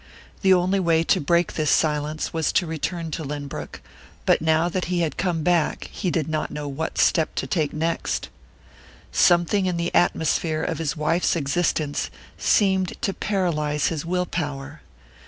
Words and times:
The 0.41 0.51
only 0.51 0.79
way 0.79 1.03
to 1.03 1.21
break 1.21 1.53
this 1.53 1.69
silence 1.69 2.33
was 2.33 2.51
to 2.53 2.65
return 2.65 3.11
to 3.11 3.23
Lynbrook; 3.23 3.81
but 4.25 4.41
now 4.41 4.67
that 4.67 4.85
he 4.85 5.01
had 5.01 5.15
come 5.15 5.43
back, 5.43 5.89
he 5.91 6.09
did 6.09 6.27
not 6.27 6.49
know 6.49 6.67
what 6.67 6.97
step 6.97 7.35
to 7.35 7.45
take 7.45 7.71
next. 7.71 8.27
Something 9.11 9.67
in 9.67 9.77
the 9.77 9.93
atmosphere 9.93 10.63
of 10.63 10.79
his 10.79 10.97
wife's 10.97 11.35
existence 11.35 12.09
seemed 12.35 12.99
to 13.03 13.13
paralyze 13.13 13.89
his 13.89 14.03
will 14.03 14.25
power. 14.25 14.81